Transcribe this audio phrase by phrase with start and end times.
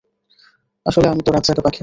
[0.85, 1.79] আসলে, আমি তো রাতজাগা পাখি।